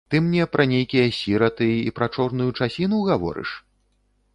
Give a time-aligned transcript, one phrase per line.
[0.11, 3.49] Ты мне пра нейкія сіраты і пра чорную часіну гаворыш?